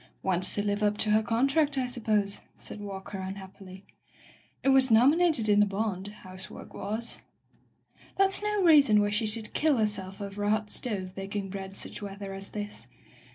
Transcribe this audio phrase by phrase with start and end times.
[0.23, 3.85] ''"Wants to live up to her contract, I sup pose/' said Walker unhappily.
[4.63, 7.19] "It was nom inated in the bond— ^housework was."
[8.17, 12.01] "That's no reason why she should kill herself over a hot stove baking bread such
[12.01, 12.87] weather as this.